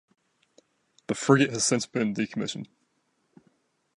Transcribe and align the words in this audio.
The 1.05 1.13
frigate 1.13 1.51
has 1.51 1.63
since 1.63 1.85
been 1.85 2.15
decommissioned. 2.15 2.65